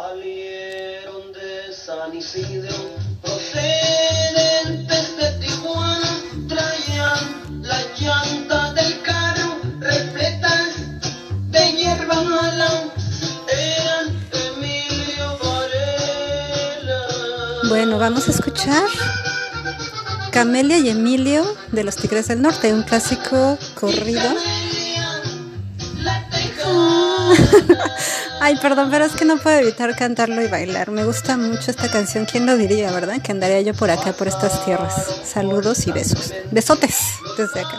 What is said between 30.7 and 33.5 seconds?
Me gusta mucho esta canción. ¿Quién lo diría, verdad? Que